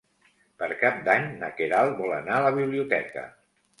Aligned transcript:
Per 0.61 0.69
Cap 0.83 1.03
d'Any 1.09 1.27
na 1.43 1.49
Queralt 1.59 1.95
vol 2.03 2.17
anar 2.17 2.39
a 2.39 2.43
la 2.49 2.53
biblioteca. 2.59 3.29